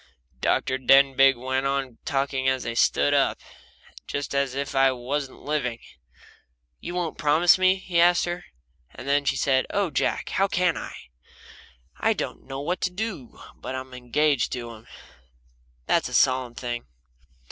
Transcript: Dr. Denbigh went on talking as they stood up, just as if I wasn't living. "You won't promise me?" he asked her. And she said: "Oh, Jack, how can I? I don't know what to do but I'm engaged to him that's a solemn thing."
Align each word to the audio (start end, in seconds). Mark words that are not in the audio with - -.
Dr. 0.39 0.79
Denbigh 0.79 1.35
went 1.37 1.67
on 1.67 1.99
talking 2.05 2.47
as 2.49 2.63
they 2.63 2.73
stood 2.73 3.13
up, 3.13 3.39
just 4.07 4.33
as 4.33 4.55
if 4.55 4.73
I 4.73 4.91
wasn't 4.91 5.43
living. 5.43 5.77
"You 6.79 6.95
won't 6.95 7.19
promise 7.19 7.59
me?" 7.59 7.75
he 7.75 8.01
asked 8.01 8.25
her. 8.25 8.45
And 8.95 9.27
she 9.29 9.35
said: 9.35 9.67
"Oh, 9.69 9.91
Jack, 9.91 10.29
how 10.29 10.47
can 10.47 10.75
I? 10.75 10.95
I 11.97 12.13
don't 12.13 12.47
know 12.47 12.61
what 12.61 12.81
to 12.81 12.89
do 12.89 13.39
but 13.55 13.75
I'm 13.75 13.93
engaged 13.93 14.51
to 14.53 14.71
him 14.71 14.87
that's 15.85 16.09
a 16.09 16.15
solemn 16.15 16.55
thing." 16.55 16.87